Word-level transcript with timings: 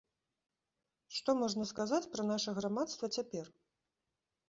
Што 1.19 1.35
можна 1.43 1.67
сказаць 1.73 2.01
пра 2.17 2.27
наша 2.33 2.57
грамадства 2.63 3.15
цяпер? 3.19 3.45